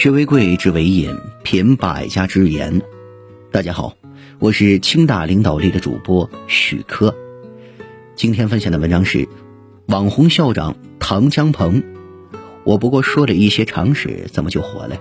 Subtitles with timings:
[0.00, 2.80] 学为贵，知为引，品百家之言。
[3.52, 3.94] 大家好，
[4.38, 7.14] 我是清大领导力的主播许科。
[8.16, 9.28] 今天分享的文章是
[9.88, 11.82] 网红校长唐江鹏。
[12.64, 14.96] 我不过说了一些常识，怎么就火了？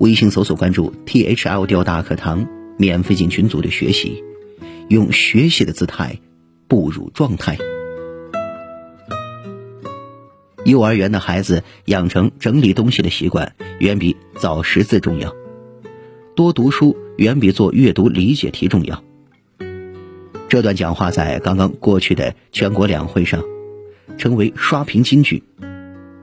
[0.00, 2.44] 微信搜索关注 T H L 调大课堂，
[2.76, 4.24] 免费进群组里学习，
[4.88, 6.18] 用学习的姿态
[6.66, 7.56] 步入状态。
[10.64, 15.34] 幼儿园的孩子养成整理东西的习惯，远比早识字重要。
[16.36, 19.02] 多读书远比做阅读理解题重要。
[20.48, 23.42] 这段讲话在刚刚过去的全国两会上，
[24.18, 25.42] 成为刷屏金句，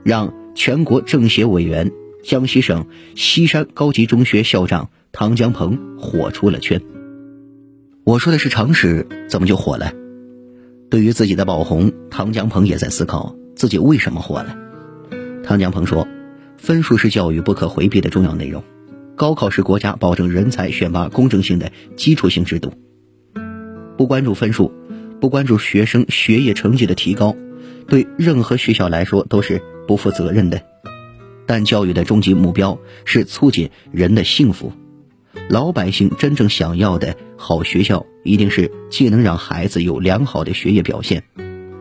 [0.02, 1.90] 让全国政协委员、
[2.24, 6.80] 江西省西山高级中学校长唐江鹏火出了圈。
[8.04, 9.92] 我说的是常识，怎么就火了？
[10.88, 13.36] 对于自己的爆红，唐江鹏也在思考。
[13.60, 14.56] 自己为什么火了？
[15.44, 16.08] 唐江鹏说
[16.56, 18.64] ：“分数是教育不可回避的重要内容，
[19.16, 22.72] 高考是国家保证人才选拔公正性的基础性制度。
[23.98, 24.72] 不关注分数，
[25.20, 27.36] 不关注学生学业成绩的提高，
[27.86, 30.62] 对任何学校来说都是不负责任的。
[31.44, 34.72] 但教育的终极目标是促进人的幸福，
[35.50, 41.22] 老百姓真正想要的好学校，一定是既能让孩子有良好的学业表现。”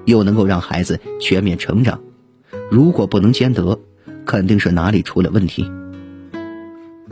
[0.09, 2.01] 又能够让孩子全面成长，
[2.69, 3.79] 如果不能兼得，
[4.25, 5.71] 肯定是哪里出了问题。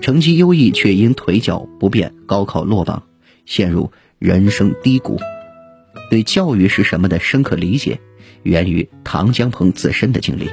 [0.02, 3.02] 成绩优异却因腿脚不便高考落榜，
[3.46, 5.20] 陷入人生低谷。
[6.10, 8.00] 对教育是什么的深刻理解，
[8.44, 10.50] 源于唐江鹏自身的经历。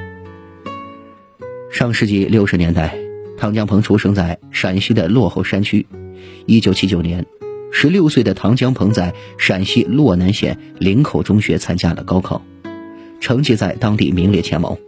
[1.70, 2.97] 上世纪六十年代，
[3.37, 5.87] 唐江鹏出生在陕西的落后山区。
[6.47, 7.25] 一九七九年。
[7.77, 12.41] 十六岁的唐江鹏在陕西洛南县林口中学参加了高考，
[13.20, 14.78] 成绩在当地名列前茅。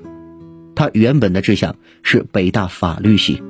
[0.76, 3.42] 他原本的志向是北大法律系，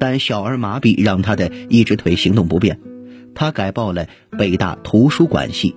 [0.00, 2.80] 但小儿麻痹让他的一只腿行动不便，
[3.34, 4.08] 他改报了
[4.38, 5.76] 北大图书馆系。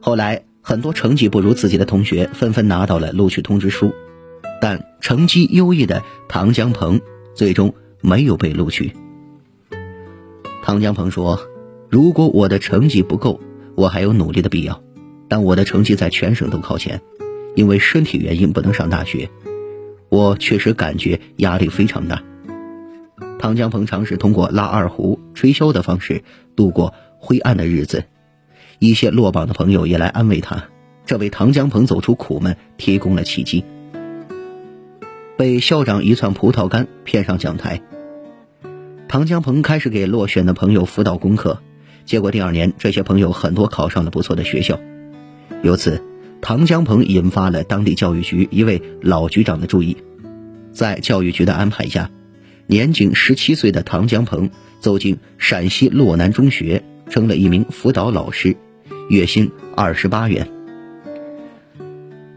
[0.00, 3.94] 后来，很多成绩不如自己的同学纷纷拿到了录取通知书，
[4.60, 7.00] 但成绩优异的唐江鹏
[7.32, 8.92] 最终没有被录取。
[10.64, 11.38] 唐江鹏说
[11.90, 13.38] ：“如果我的成绩不够，
[13.74, 14.82] 我还有努力的必要。
[15.28, 17.02] 但我的成绩在全省都靠前，
[17.54, 19.28] 因为身体原因不能上大学。
[20.08, 22.22] 我确实感觉压力非常大。”
[23.38, 26.24] 唐江鹏尝试通过拉二胡、吹箫的方式
[26.56, 28.04] 度过灰暗的日子，
[28.78, 30.64] 一些落榜的朋友也来安慰他，
[31.04, 33.62] 这为唐江鹏走出苦闷提供了契机。
[35.36, 37.82] 被校长一串葡萄干骗上讲台。
[39.14, 41.62] 唐江鹏开始给落选的朋友辅导功课，
[42.04, 44.80] 结果第二年，这些朋友很多考上了不错的学校。
[45.62, 46.02] 由此，
[46.40, 49.96] 唐江鹏引发了当地教育局一位老局长的注意。
[50.72, 52.10] 在教育局的安排下，
[52.66, 58.56] 年仅十七岁的唐江鹏走进陕西洛南中学，成了一名辅导老师，
[59.10, 60.48] 月薪二十八元。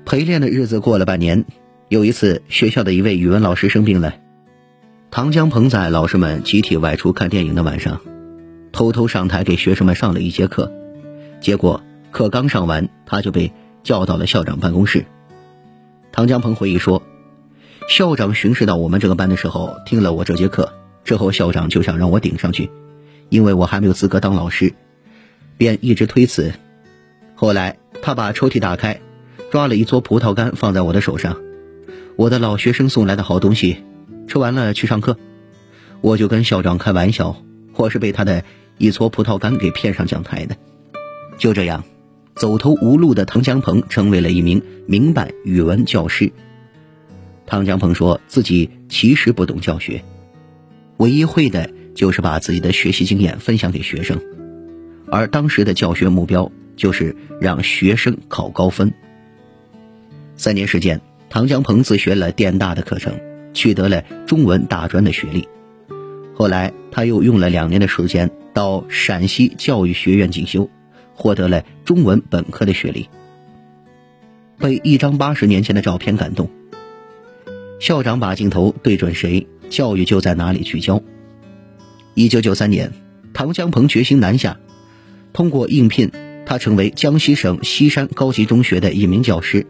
[0.06, 1.44] 陪练的日子过了半年，
[1.90, 4.14] 有一次，学校的一位语文老师生病了。
[5.10, 8.02] 唐江鹏在老师们集体外出看电影的晚上，
[8.72, 10.72] 偷偷上台给学生们上了一节课，
[11.40, 11.82] 结果
[12.12, 13.52] 课刚上完，他就被
[13.84, 15.06] 叫到了校长办公室。
[16.12, 17.02] 唐江鹏回忆说
[17.90, 20.74] ：“校长巡视到我们这个班的时候，听了我这节课
[21.04, 22.70] 之后，校长就想让我顶上去，
[23.30, 24.74] 因为我还没有资格当老师，
[25.58, 26.54] 便一直推辞。
[27.34, 29.00] 后来他把抽屉打开，
[29.52, 31.38] 抓了一撮葡萄干放在我的手上，
[32.18, 33.78] 我的老学生送来的好东西。”
[34.28, 35.18] 吃完了去上课，
[36.02, 37.42] 我就跟校长开玩笑，
[37.76, 38.44] 我是被他的
[38.78, 40.56] 一撮葡萄干给骗上讲台的。
[41.38, 41.84] 就这样，
[42.36, 46.32] 走投无路的唐江鹏成为了一名民办语文教师。
[47.46, 50.04] 唐江鹏说自己其实不懂教学，
[50.98, 54.20] 唯一会的就是把自己的学习经验分享给学生，
[55.10, 58.94] 而当时的教学目标就是让学生考高分。
[60.36, 61.00] 三年时间，
[61.30, 63.18] 唐江鹏自学了电大的课程。
[63.54, 65.48] 取得了中文大专的学历，
[66.36, 70.70] 后来他又用了两年的时间到陕西教育学院进修，
[71.16, 73.10] 获得了中文本科的学历。
[74.60, 76.50] 被一张八十年前的照片感动，
[77.80, 81.02] 校长把镜头对准谁，教育就在哪里聚焦。
[82.16, 82.92] 一九九三年，
[83.34, 84.58] 唐江鹏决心南下，
[85.34, 86.12] 通过应聘，
[86.46, 89.68] 他成为江西省西山高级中学的一名教师。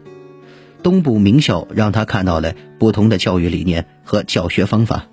[0.88, 5.06] 东部名校让他看到了不同的教育理念和教学方法，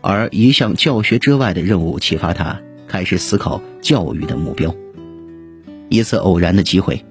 [0.00, 4.72] 而一项教学之外的任务启发他开始思考教育的目标。
[5.88, 7.04] 一次偶然的机会，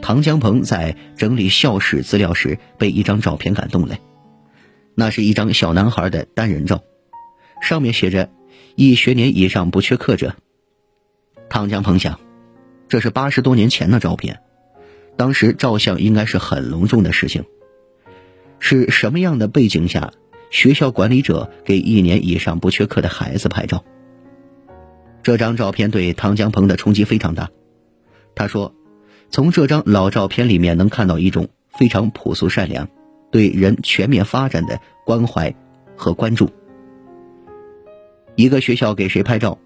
[0.00, 3.96] 唐江鹏在整理校史资料时被一张照片感动了。
[4.94, 6.84] 那是一张小男孩的单人照，
[7.60, 8.30] 上面写着
[8.76, 10.36] “一学年以上不缺课者”。
[11.50, 12.20] 唐江鹏想，
[12.88, 14.38] 这是八十多年前的照片，
[15.16, 17.44] 当时照相应该是很隆重的事情。
[18.58, 20.12] 是什么样的背景下，
[20.50, 23.84] 学校管理者给一年以上不缺课的孩子拍照？
[25.22, 27.50] 这张照片对唐江鹏的冲击非常大。
[28.34, 28.74] 他说，
[29.30, 32.88] 从这张老照片里面能看到一种非常朴素善良。
[33.30, 35.52] 对人全面发展的关怀
[35.96, 36.50] 和关注。
[38.36, 39.58] 一个学校给谁拍照，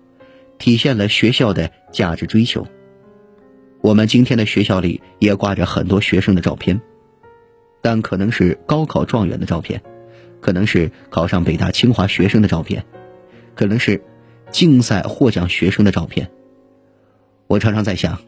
[0.56, 2.66] 体现了学校的价值追求。
[3.80, 6.80] 我们今天的学校里也挂着很多学生的照片，
[7.80, 9.82] 但可能是高考状元的照片，
[10.40, 12.84] 可能是考上北大清华学生的照片，
[13.54, 14.02] 可能是
[14.50, 16.28] 竞赛获奖学生的照片。
[17.46, 18.18] 我常常在想，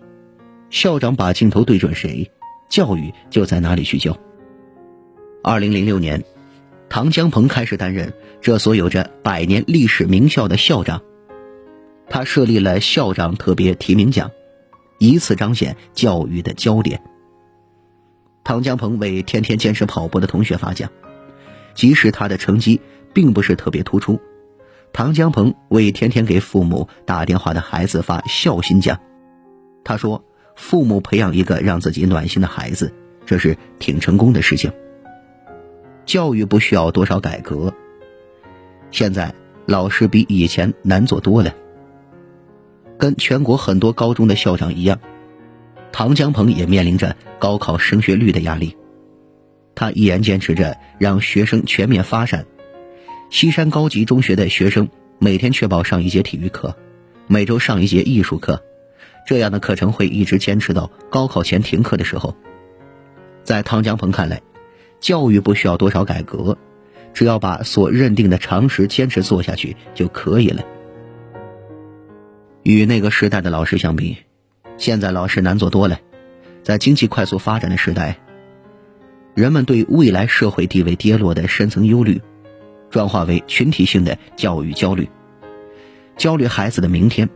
[0.71, 2.31] 校长把镜头对准谁，
[2.71, 4.17] 教育就在哪里聚焦。
[5.43, 6.23] 二零零六年，
[6.89, 11.03] 唐江鹏开始担任这所有着百年历史名校的校长。
[12.09, 14.31] 他设立了校长特别提名奖，
[15.01, 17.03] 以此彰显教育的焦点。
[18.45, 20.91] 唐江鹏为天天坚持跑步的同学发奖，
[21.75, 22.81] 即使他的成绩
[23.15, 24.21] 并不是特别突出。
[24.93, 29.01] 唐江鹏为天天给父母打电话的孩子发孝心奖。
[29.85, 30.23] 他说
[30.55, 32.93] ：“父母培养一个让自己暖心的孩子，
[33.25, 34.71] 这是挺成功的事情。”
[36.05, 37.73] 教育不需要多少改革，
[38.91, 39.33] 现在
[39.65, 41.55] 老师比以前难做多了。
[43.01, 45.01] 跟全国很多高中的校长一样，
[45.91, 48.77] 唐江鹏也面临着高考升学率的压力。
[49.75, 52.47] 他依然坚持着让学生全面发展。
[53.31, 54.89] 西山高级中学的学生
[55.19, 56.77] 每天确保上一节体育课，
[57.27, 58.63] 每周上一节艺术课，
[59.27, 62.37] 这样的课程会一直坚持到高考前停课的时候。
[63.43, 64.41] 在唐江鹏看来。
[65.01, 66.59] 教育不需要多少改革，
[67.15, 70.63] 只要把所认定的常识坚持做下去就可以了。
[72.63, 74.19] 与那个时代的老师相比，
[74.77, 75.99] 现在老师难做多了。
[76.63, 78.19] 在经济快速发展的时代，
[79.35, 82.21] 人们对未来社会地位跌落的深层忧虑，
[82.91, 85.09] 转化为群体性的教育焦虑，
[86.17, 87.29] 焦虑孩子的明天。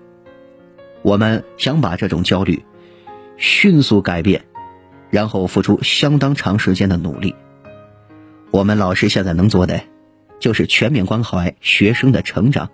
[1.03, 2.63] 我们想把这种焦虑
[3.37, 4.45] 迅速改变，
[5.11, 7.35] 然后付出相当长时间的努力。
[8.51, 9.81] 我们老师现在能做的，
[10.39, 12.71] 就是全面关怀学生的成长，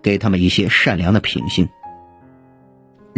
[0.00, 1.68] 给他们一些善良的品性，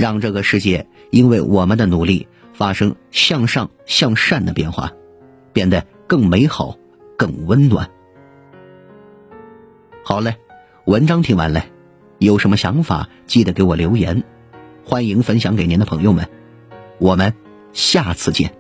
[0.01, 4.93] 让这个世界因为我们的努力发生向上向善的变化，
[5.53, 6.79] 变得更美好、
[7.19, 7.91] 更温暖。
[10.03, 10.37] 好嘞，
[10.87, 11.67] 文章听完了，
[12.17, 14.25] 有什么想法记得给我留言，
[14.87, 16.27] 欢迎分享给您的朋友们，
[16.99, 17.35] 我们
[17.75, 18.60] 下次见。